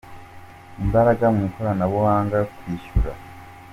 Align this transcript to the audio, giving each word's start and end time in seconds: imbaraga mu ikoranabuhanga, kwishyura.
imbaraga 0.83 1.25
mu 1.33 1.41
ikoranabuhanga, 1.47 2.37
kwishyura. 2.55 3.11